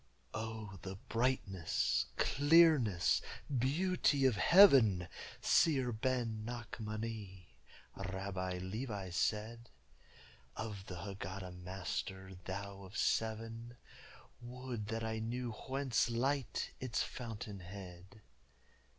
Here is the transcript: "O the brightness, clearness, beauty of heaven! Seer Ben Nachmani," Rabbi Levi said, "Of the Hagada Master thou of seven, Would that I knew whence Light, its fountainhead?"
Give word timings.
"O 0.33 0.79
the 0.81 0.95
brightness, 0.95 2.07
clearness, 2.17 3.21
beauty 3.55 4.25
of 4.25 4.35
heaven! 4.35 5.07
Seer 5.41 5.91
Ben 5.91 6.43
Nachmani," 6.43 7.49
Rabbi 7.95 8.57
Levi 8.57 9.11
said, 9.11 9.69
"Of 10.55 10.87
the 10.87 11.03
Hagada 11.05 11.51
Master 11.51 12.33
thou 12.45 12.81
of 12.81 12.97
seven, 12.97 13.77
Would 14.41 14.87
that 14.87 15.03
I 15.03 15.19
knew 15.19 15.51
whence 15.51 16.09
Light, 16.09 16.71
its 16.79 17.03
fountainhead?" 17.03 18.21